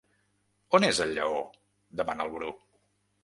On 0.77 0.85
és 0.87 1.01
el 1.05 1.13
lleó? 1.17 1.43
—demana 1.99 2.27
el 2.27 2.35
Bru. 2.39 2.51